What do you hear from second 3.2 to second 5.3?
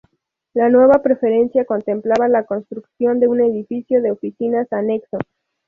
un edificio de oficinas anexo.